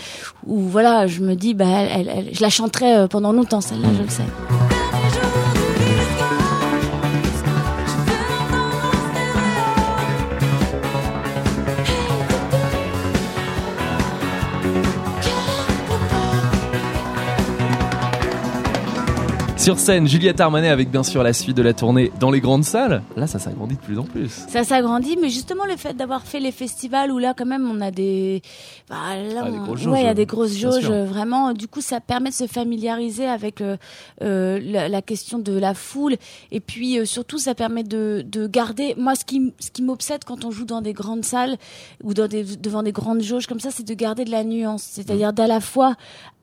où 0.46 0.60
voilà 0.60 1.08
je 1.08 1.22
me 1.22 1.36
dis 1.36 1.54
bah 1.54 1.66
elle- 1.68 2.30
je 2.34 2.42
la 2.42 2.50
chanterai 2.50 2.96
euh, 2.96 3.08
pendant 3.08 3.32
longtemps 3.34 3.62
celle-là 3.62 3.88
je 3.98 4.04
le 4.04 4.10
sais 4.10 4.79
Sur 19.70 19.78
scène, 19.78 20.08
Juliette 20.08 20.42
Armanet 20.42 20.70
avec 20.70 20.90
bien 20.90 21.04
sûr 21.04 21.22
la 21.22 21.32
suite 21.32 21.56
de 21.56 21.62
la 21.62 21.76
tournée 21.76 22.12
dans 22.20 22.32
les 22.32 22.40
grandes 22.42 22.64
salles. 22.64 23.04
Là, 23.16 23.28
ça 23.28 23.38
s'agrandit 23.38 23.76
de 23.76 23.80
plus 23.80 24.00
en 24.00 24.04
plus. 24.04 24.30
ça 24.48 24.64
s'agrandit 24.64 25.16
mais 25.22 25.30
justement 25.30 25.64
le 25.66 25.78
fait 25.78 25.94
d'avoir 25.96 26.24
fait 26.24 26.40
les 26.40 26.52
festivals 26.52 27.12
où 27.12 27.20
là 27.20 27.36
quand 27.38 27.46
même 27.46 27.70
on 27.72 27.80
a 27.80 27.92
des 27.92 28.42
bah, 28.90 28.96
là, 29.16 29.44
Ah, 29.46 29.52
des 29.52 29.58
on- 29.60 29.64
grosses 29.66 29.86
ouais 29.86 30.00
il 30.00 30.06
y 30.06 30.08
a 30.08 30.08
jauges, 30.08 30.16
des 30.16 30.26
grosses 30.26 30.58
jauges 30.58 30.90
vraiment. 30.90 31.54
Du 31.54 31.68
coup 31.68 31.82
ça 31.82 32.00
permet 32.00 32.30
de 32.32 32.34
se 32.34 32.48
familiariser 32.48 33.28
avec 33.28 33.62
euh, 33.62 33.78
euh, 34.24 34.60
la, 34.64 34.90
la 34.90 35.02
question 35.04 35.38
de 35.38 35.52
la 35.56 35.76
foule. 35.76 36.16
Et 36.52 36.62
puis 36.62 36.98
euh, 36.98 37.06
surtout 37.06 37.38
ça 37.38 37.54
permet 37.54 37.84
de, 37.84 38.26
de 38.28 38.48
garder. 38.48 38.96
Moi 38.98 39.14
ce 39.14 39.24
qui 39.24 39.54
ce 39.60 39.70
qui 39.70 39.84
m'obsède 39.84 40.24
quand 40.24 40.46
on 40.46 40.50
joue 40.50 40.66
dans 40.66 40.82
des 40.82 40.94
grandes 40.94 41.24
salles 41.26 41.58
ou 42.04 42.16
dans 42.16 42.28
des, 42.28 42.44
devant 42.44 42.82
des 42.82 42.92
grandes 42.92 43.22
jauges 43.22 43.46
comme 43.46 43.60
ça 43.60 43.70
c'est 43.70 43.88
de 43.88 43.94
garder 43.94 44.26
de 44.26 44.32
la 44.32 44.44
nuance. 44.44 44.82
C'est-à-dire 44.82 45.32
d'à 45.32 45.46
la 45.46 45.60
fois 45.62 45.94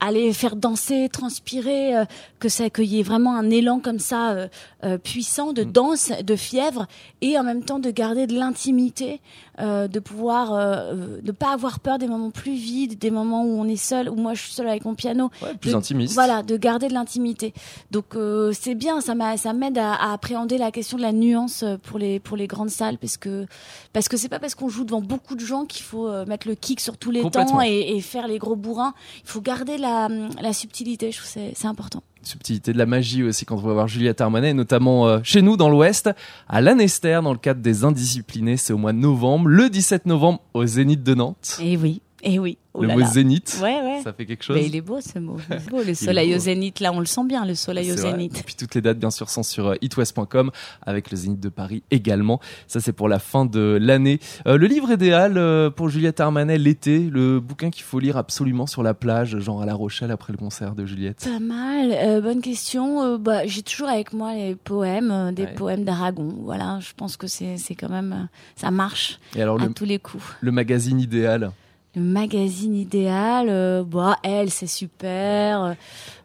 aller 0.00 0.32
faire 0.32 0.56
danser 0.56 1.08
transpirer 1.08 1.96
euh, 1.96 2.04
que 2.38 2.48
ça 2.48 2.70
qu'il 2.70 2.84
y 2.84 3.00
ait 3.00 3.04
vraiment 3.04 3.36
un 3.36 3.50
élan 3.50 3.80
comme 3.80 3.98
ça 3.98 4.32
euh, 4.32 4.48
euh, 4.84 4.98
puissant 4.98 5.52
de 5.52 5.62
danse, 5.62 6.12
de 6.22 6.36
fièvre, 6.36 6.86
et 7.20 7.38
en 7.38 7.42
même 7.42 7.64
temps 7.64 7.78
de 7.78 7.90
garder 7.90 8.26
de 8.26 8.34
l'intimité, 8.34 9.20
euh, 9.60 9.88
de 9.88 10.00
pouvoir 10.00 10.52
euh, 10.52 11.18
de 11.22 11.32
pas 11.32 11.52
avoir 11.52 11.80
peur 11.80 11.98
des 11.98 12.06
moments 12.06 12.30
plus 12.30 12.54
vides, 12.54 12.98
des 12.98 13.10
moments 13.10 13.42
où 13.44 13.58
on 13.60 13.66
est 13.66 13.76
seul, 13.76 14.08
où 14.08 14.14
moi 14.14 14.34
je 14.34 14.42
suis 14.42 14.52
seule 14.52 14.68
avec 14.68 14.84
mon 14.84 14.94
piano. 14.94 15.30
Ouais, 15.42 15.54
plus 15.54 15.70
De- 15.72 15.76
intimiste. 15.76 16.14
Voilà, 16.14 16.42
de 16.42 16.56
garder 16.56 16.88
de 16.88 16.94
l'intimité. 16.94 17.54
Donc 17.90 18.16
euh, 18.16 18.52
c'est 18.52 18.74
bien, 18.74 19.00
ça 19.00 19.14
m'a, 19.14 19.36
ça 19.36 19.52
m'aide 19.52 19.78
à, 19.78 19.94
à 19.94 20.12
appréhender 20.12 20.58
la 20.58 20.70
question 20.70 20.96
de 20.96 21.02
la 21.02 21.12
nuance 21.12 21.62
euh, 21.62 21.76
pour 21.82 21.98
les 21.98 22.20
pour 22.20 22.36
les 22.36 22.46
grandes 22.46 22.70
salles, 22.70 22.98
parce 22.98 23.16
que 23.16 23.46
parce 23.92 24.08
que 24.08 24.16
c'est 24.16 24.28
pas 24.28 24.38
parce 24.38 24.54
qu'on 24.54 24.68
joue 24.68 24.84
devant 24.84 25.00
beaucoup 25.00 25.34
de 25.34 25.40
gens 25.44 25.64
qu'il 25.64 25.84
faut 25.84 26.08
euh, 26.08 26.26
mettre 26.26 26.46
le 26.48 26.54
kick 26.54 26.80
sur 26.80 26.96
tous 26.98 27.10
les 27.10 27.22
temps 27.30 27.60
et, 27.62 27.96
et 27.96 28.00
faire 28.00 28.28
les 28.28 28.38
gros 28.38 28.56
bourrins. 28.56 28.94
Il 29.24 29.28
faut 29.30 29.40
garder 29.40 29.78
la 29.78 30.08
la 30.40 30.52
subtilité. 30.52 31.12
Je 31.12 31.18
trouve 31.18 31.30
c'est 31.54 31.66
important. 31.66 32.02
Subtilité 32.26 32.72
de 32.72 32.78
la 32.78 32.86
magie 32.86 33.22
aussi 33.22 33.44
quand 33.44 33.56
on 33.56 33.60
va 33.60 33.72
voir 33.72 33.88
Juliette 33.88 34.20
Armanet, 34.20 34.54
notamment 34.54 35.06
euh, 35.06 35.18
chez 35.22 35.42
nous 35.42 35.56
dans 35.56 35.68
l'Ouest, 35.68 36.10
à 36.48 36.60
l'Anester 36.60 37.20
dans 37.22 37.32
le 37.32 37.38
cadre 37.38 37.60
des 37.60 37.84
Indisciplinés, 37.84 38.56
c'est 38.56 38.72
au 38.72 38.78
mois 38.78 38.92
de 38.92 38.98
novembre, 38.98 39.48
le 39.48 39.68
17 39.70 40.06
novembre 40.06 40.40
au 40.54 40.66
Zénith 40.66 41.02
de 41.02 41.14
Nantes. 41.14 41.58
Et 41.62 41.76
oui, 41.76 42.02
et 42.26 42.38
oui. 42.38 42.58
Oh 42.78 42.82
le 42.82 42.88
là 42.88 42.94
mot 42.94 43.00
là. 43.00 43.06
Zénith, 43.06 43.58
Ouais, 43.62 43.80
ouais. 43.80 44.00
ça 44.04 44.12
fait 44.12 44.26
quelque 44.26 44.44
chose. 44.44 44.54
Mais 44.56 44.66
il 44.66 44.76
est 44.76 44.82
beau 44.82 45.00
ce 45.00 45.18
mot. 45.18 45.38
Il 45.48 45.56
est 45.56 45.70
beau, 45.70 45.82
le 45.82 45.94
soleil 45.94 46.30
beau. 46.32 46.36
au 46.36 46.38
zénith. 46.40 46.80
Là, 46.80 46.92
on 46.92 47.00
le 47.00 47.06
sent 47.06 47.24
bien, 47.24 47.46
le 47.46 47.54
soleil 47.54 47.90
au 47.90 47.94
vrai. 47.96 48.10
zénith. 48.10 48.38
Et 48.38 48.42
puis 48.42 48.54
toutes 48.54 48.74
les 48.74 48.82
dates 48.82 48.98
bien 48.98 49.10
sûr 49.10 49.30
sont 49.30 49.42
sur 49.42 49.68
euh, 49.68 49.74
itwest.com 49.80 50.50
avec 50.84 51.10
le 51.10 51.16
Zénith 51.16 51.40
de 51.40 51.48
Paris 51.48 51.82
également. 51.90 52.38
Ça 52.66 52.80
c'est 52.80 52.92
pour 52.92 53.08
la 53.08 53.18
fin 53.18 53.46
de 53.46 53.78
l'année. 53.80 54.20
Euh, 54.46 54.58
le 54.58 54.66
livre 54.66 54.90
idéal 54.92 55.38
euh, 55.38 55.70
pour 55.70 55.88
Juliette 55.88 56.20
Armanet 56.20 56.58
l'été, 56.58 56.98
le 56.98 57.40
bouquin 57.40 57.70
qu'il 57.70 57.84
faut 57.84 57.98
lire 57.98 58.18
absolument 58.18 58.66
sur 58.66 58.82
la 58.82 58.92
plage, 58.92 59.38
genre 59.38 59.62
à 59.62 59.66
La 59.66 59.74
Rochelle 59.74 60.10
après 60.10 60.34
le 60.34 60.38
concert 60.38 60.74
de 60.74 60.84
Juliette. 60.84 61.24
Pas 61.24 61.38
mal. 61.40 61.92
Euh, 61.92 62.20
bonne 62.20 62.42
question. 62.42 63.16
Bah, 63.16 63.46
j'ai 63.46 63.62
toujours 63.62 63.88
avec 63.88 64.12
moi 64.12 64.34
les 64.34 64.54
poèmes, 64.54 65.32
des 65.34 65.44
Ouais. 65.44 65.54
poèmes 65.54 65.84
d'Aragon. 65.84 66.34
Voilà, 66.42 66.78
je 66.82 66.92
pense 66.94 67.16
que 67.16 67.26
c'est 67.26 67.56
quand 67.78 67.88
même 67.88 68.28
ça 68.56 68.70
marche 68.70 69.18
Et 69.34 69.40
alors 69.40 69.58
à 69.62 69.64
le, 69.66 69.72
tous 69.72 69.84
les 69.86 69.98
coups. 69.98 70.24
le 70.40 70.50
magazine 70.52 71.00
idéal? 71.00 71.52
Le 71.96 72.02
magazine 72.02 72.74
idéal, 72.76 73.46
euh, 73.48 73.82
bah 73.82 74.18
elle 74.22 74.50
c'est 74.50 74.66
super. 74.66 75.74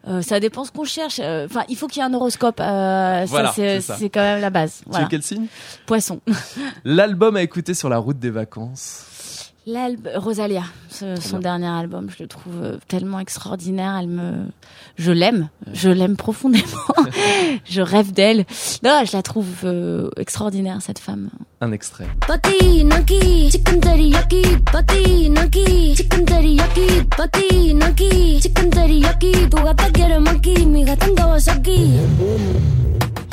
Euh, 0.06 0.20
ça 0.20 0.38
dépend 0.38 0.64
ce 0.64 0.70
qu'on 0.70 0.84
cherche. 0.84 1.18
Euh, 1.22 1.46
Enfin, 1.46 1.64
il 1.68 1.76
faut 1.76 1.86
qu'il 1.86 2.02
y 2.02 2.04
ait 2.04 2.08
un 2.08 2.12
horoscope. 2.12 2.60
Euh, 2.60 3.24
Voilà, 3.26 3.52
ça 3.52 3.80
c'est 3.96 4.10
quand 4.10 4.20
même 4.20 4.40
la 4.42 4.50
base. 4.50 4.80
Tu 4.84 4.90
Voilà. 4.90 5.06
es 5.06 5.08
quel 5.08 5.22
signe? 5.22 5.46
Poisson. 5.86 6.20
L'album 6.84 7.36
à 7.36 7.42
écouter 7.42 7.72
sur 7.72 7.88
la 7.88 7.96
route 7.98 8.18
des 8.18 8.30
vacances. 8.30 9.06
L'album 9.64 10.10
Rosalia, 10.16 10.64
ce- 10.88 11.14
son 11.20 11.38
bien. 11.38 11.58
dernier 11.58 11.68
album, 11.68 12.08
je 12.10 12.20
le 12.24 12.28
trouve 12.28 12.54
euh, 12.60 12.76
tellement 12.88 13.20
extraordinaire. 13.20 13.96
Elle 14.00 14.08
me, 14.08 14.32
je 14.96 15.12
l'aime, 15.12 15.50
je 15.72 15.88
l'aime 15.88 16.16
profondément. 16.16 16.64
je 17.64 17.80
rêve 17.80 18.10
d'elle. 18.12 18.44
Non, 18.82 19.02
je 19.06 19.16
la 19.16 19.22
trouve 19.22 19.46
euh, 19.62 20.10
extraordinaire 20.16 20.78
cette 20.80 20.98
femme. 20.98 21.30
Un 21.60 21.70
extrait. 21.70 22.08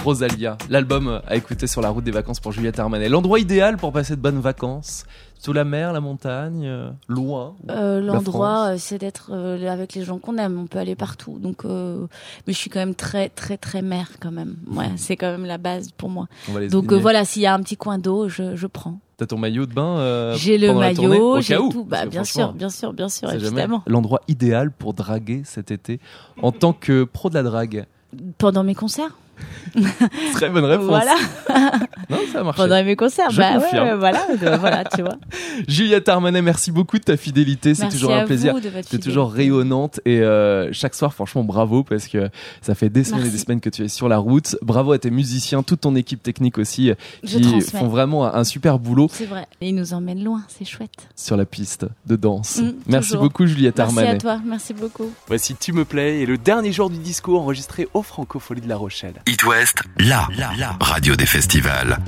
Rosalia, 0.03 0.57
l'album 0.69 1.21
à 1.27 1.35
écouter 1.35 1.67
sur 1.67 1.81
la 1.81 1.89
route 1.89 2.03
des 2.05 2.11
vacances 2.11 2.39
pour 2.39 2.51
Juliette 2.53 2.79
Armanet. 2.79 3.09
L'endroit 3.09 3.37
idéal 3.39 3.75
pour 3.77 3.91
passer 3.91 4.15
de 4.15 4.21
bonnes 4.21 4.39
vacances 4.39 5.03
Sous 5.41 5.53
la 5.53 5.63
mer, 5.63 5.93
la 5.93 6.01
montagne, 6.01 6.65
euh, 6.65 6.89
loin 7.07 7.55
Euh, 7.69 8.01
L'endroit, 8.01 8.71
euh, 8.73 8.75
c'est 8.77 8.97
d'être 8.97 9.29
euh, 9.31 9.71
avec 9.71 9.93
les 9.93 10.03
gens 10.03 10.19
qu'on 10.19 10.37
aime. 10.37 10.59
On 10.59 10.67
peut 10.67 10.79
aller 10.79 10.95
partout. 10.95 11.39
Donc, 11.39 11.63
euh, 11.63 12.07
mais 12.45 12.51
je 12.51 12.57
suis 12.57 12.69
quand 12.69 12.79
même 12.79 12.93
très, 12.93 13.29
très, 13.29 13.55
très 13.55 13.81
mère 13.81 14.09
quand 14.19 14.31
même. 14.31 14.57
Ouais, 14.69 14.91
c'est 14.97 15.15
quand 15.15 15.31
même 15.31 15.45
la 15.45 15.57
base 15.57 15.91
pour 15.95 16.09
moi. 16.09 16.27
Donc 16.69 16.91
euh, 16.91 16.97
voilà, 16.97 17.23
s'il 17.23 17.41
y 17.41 17.45
a 17.45 17.53
un 17.53 17.61
petit 17.61 17.77
coin 17.77 17.97
d'eau, 17.97 18.27
je, 18.27 18.57
je 18.57 18.67
prends. 18.67 18.99
T'as 19.15 19.27
ton 19.27 19.37
maillot 19.37 19.65
de 19.65 19.73
bain 19.73 19.97
euh, 19.99 20.35
J'ai 20.35 20.57
le 20.57 20.73
maillot, 20.73 21.39
j'ai 21.39 21.55
tout. 21.55 21.85
Bah 21.85 22.05
bien 22.05 22.25
sûr, 22.25 22.51
bien 22.51 22.69
sûr, 22.69 22.91
bien 22.91 23.07
sûr, 23.09 23.31
évidemment. 23.31 23.81
L'endroit 23.87 24.19
idéal 24.27 24.71
pour 24.71 24.93
draguer 24.93 25.43
cet 25.45 25.71
été 25.71 26.01
en 26.41 26.51
tant 26.51 26.73
que 26.73 27.05
pro 27.05 27.29
de 27.29 27.35
la 27.35 27.43
drague. 27.43 27.85
Pendant 28.37 28.63
mes 28.63 28.75
concerts. 28.75 29.15
Très 30.33 30.49
bonne 30.49 30.65
réponse. 30.65 30.87
Voilà. 30.87 31.15
Non, 32.09 32.17
ça 32.31 32.39
a 32.39 32.43
marché. 32.43 32.63
Pendant 32.63 32.83
mes 32.83 32.95
concerts. 32.95 33.29
Je 33.29 33.37
bah 33.37 33.57
ouais, 33.57 33.61
confirme. 33.61 33.87
ouais, 33.87 33.95
voilà, 33.95 34.25
voilà, 34.57 34.83
tu 34.83 35.03
vois. 35.03 35.17
Juliette 35.67 36.09
Armanet, 36.09 36.41
merci 36.41 36.71
beaucoup 36.71 36.97
de 36.97 37.03
ta 37.03 37.17
fidélité. 37.17 37.75
C'est 37.75 37.83
Merci 37.83 37.97
toujours 37.99 38.15
un 38.15 38.25
plaisir. 38.25 38.53
vous 38.53 38.59
de 38.59 38.69
votre 38.69 38.89
Tu 38.89 38.95
es 38.95 38.99
toujours 38.99 39.31
rayonnante 39.31 39.99
et 40.05 40.21
euh, 40.21 40.73
chaque 40.73 40.95
soir, 40.95 41.13
franchement, 41.13 41.43
bravo 41.43 41.83
parce 41.83 42.07
que 42.07 42.29
ça 42.63 42.73
fait 42.73 42.89
des 42.89 43.03
semaines 43.03 43.19
et 43.19 43.23
Merci. 43.25 43.37
des 43.37 43.43
semaines 43.43 43.61
que 43.61 43.69
tu 43.69 43.83
es 43.83 43.87
sur 43.89 44.09
la 44.09 44.17
route. 44.17 44.55
Bravo 44.63 44.91
à 44.91 44.97
tes 44.97 45.11
musiciens, 45.11 45.61
toute 45.61 45.81
ton 45.81 45.95
équipe 45.95 46.23
technique 46.23 46.57
aussi, 46.57 46.89
euh, 46.89 46.95
qui 47.23 47.61
font 47.61 47.89
vraiment 47.89 48.25
un, 48.33 48.43
super 48.43 48.79
boulot 48.79 49.07
C'est 49.11 49.25
vrai. 49.25 49.45
Et 49.61 49.69
ils 49.69 49.75
nous 49.75 49.93
emmènent 49.93 50.23
loin, 50.23 50.41
c'est 50.47 50.65
chouette. 50.65 51.09
sur 51.15 51.37
la 51.37 51.45
piste 51.45 51.85
de 52.07 52.15
danse. 52.15 52.57
Mm, 52.57 52.73
Merci 52.87 53.09
toujours. 53.09 53.23
beaucoup, 53.23 53.45
Juliette 53.45 53.77
Merci 53.77 53.99
Armanet. 53.99 54.15
à 54.15 54.17
toi, 54.17 54.39
merci 54.43 54.73
beaucoup. 54.73 55.11
Voici 55.27 55.55
Tu 55.55 55.73
me 55.73 55.85
plais 55.85 56.21
et 56.21 56.25
le 56.25 56.39
dernier 56.39 56.71
jour 56.71 56.89
du 56.89 56.97
disco 56.97 57.37
enregistré 57.37 57.87
au 57.93 58.01
Francofolie 58.01 58.61
de 58.61 58.67
La 58.69 58.77
Rochelle. 58.77 59.21
It 59.29 59.43
West, 59.43 59.83
la, 59.99 60.27
la 60.57 60.75
radio 60.79 61.15
des 61.15 61.27
festivals. 61.27 61.99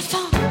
C'est 0.02 0.49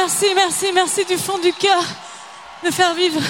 merci, 0.00 0.26
merci, 0.34 0.66
merci 0.74 1.04
du 1.04 1.16
fond 1.18 1.38
du 1.38 1.52
cœur 1.52 1.82
de 2.64 2.70
faire 2.70 2.94
vivre 2.94 3.20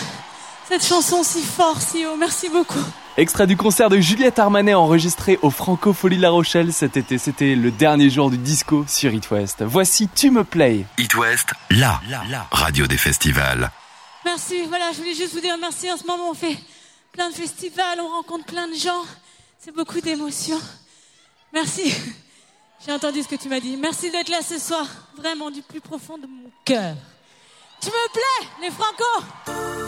cette 0.69 0.85
chanson 0.85 1.25
si 1.25 1.43
fort, 1.43 1.81
si 1.81 2.07
haut. 2.07 2.17
Merci 2.17 2.49
beaucoup. 2.49 2.79
Extrait 3.17 3.49
du 3.49 3.57
concert 3.57 3.89
de 3.91 3.99
Juliette 3.99 4.39
Armanet 4.39 4.75
enregistré 4.75 5.39
au 5.43 5.51
Francofolie 5.51 6.17
La 6.19 6.31
Rochelle 6.31 6.73
cet 6.73 6.97
été. 6.97 7.19
C'était 7.19 7.57
le 7.57 7.73
dernier 7.73 8.09
jour 8.09 8.31
du 8.31 8.39
disco 8.39 8.85
sur 8.89 9.13
It 9.13 9.29
West. 9.33 9.63
Voici 9.63 10.09
Tu 10.15 10.31
me 10.31 10.45
play. 10.45 10.87
It 10.97 11.15
West, 11.17 11.49
la, 11.71 12.01
la, 12.09 12.23
la 12.31 12.47
radio 12.53 12.87
des 12.87 12.97
festivals. 12.97 13.71
Merci, 14.25 14.63
voilà, 14.69 14.93
je 14.93 14.99
voulais 14.99 15.15
juste 15.15 15.35
vous 15.35 15.41
dire 15.41 15.57
merci. 15.61 15.91
En 15.91 15.97
ce 15.97 16.07
moment, 16.07 16.31
on 16.31 16.35
fait 16.35 16.57
plein 17.13 17.31
de 17.31 17.35
festivals, 17.35 17.99
on 18.01 18.09
rencontre 18.09 18.45
plein 18.45 18.69
de 18.69 18.75
gens. 18.75 19.03
C'est 19.59 19.75
beaucoup 19.75 20.01
d'émotions. 20.01 20.61
Merci. 21.53 21.93
J'ai 22.85 22.93
entendu 22.93 23.23
ce 23.23 23.29
que 23.29 23.37
tu 23.37 23.49
m'as 23.49 23.61
dit. 23.61 23.77
Merci 23.77 24.11
d'être 24.11 24.31
là 24.31 24.41
ce 24.43 24.59
soir, 24.59 24.87
vraiment 25.15 25.51
du 25.51 25.61
plus 25.61 25.81
profond 25.81 26.17
de 26.17 26.27
mon 26.27 26.51
cœur. 26.65 26.95
Tu 27.81 27.89
me 27.89 28.13
plais, 28.13 28.49
les 28.63 28.71
Franco? 28.71 29.80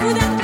without 0.00 0.37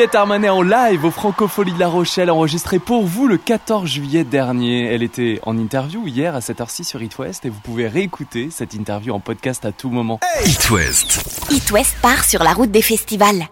live 0.00 1.04
au 1.04 1.10
Francofolie 1.10 1.72
de 1.72 1.80
La 1.80 1.88
Rochelle, 1.88 2.30
enregistrée 2.30 2.78
pour 2.78 3.04
vous 3.04 3.26
le 3.26 3.36
14 3.36 3.88
juillet 3.88 4.22
dernier. 4.22 4.84
Elle 4.84 5.02
était 5.02 5.40
en 5.44 5.58
interview 5.58 6.06
hier 6.06 6.36
à 6.36 6.40
cette 6.40 6.60
heure-ci 6.60 6.84
sur 6.84 7.02
It 7.02 7.18
West 7.18 7.44
et 7.46 7.48
vous 7.48 7.58
pouvez 7.60 7.88
réécouter 7.88 8.48
cette 8.50 8.74
interview 8.74 9.12
en 9.12 9.18
podcast 9.18 9.64
à 9.64 9.72
tout 9.72 9.90
moment. 9.90 10.20
It 10.44 10.70
West. 10.70 11.48
It 11.50 11.70
West 11.72 11.96
part 12.00 12.24
sur 12.24 12.44
la 12.44 12.52
route 12.52 12.70
des 12.70 12.82
festivals. 12.82 13.48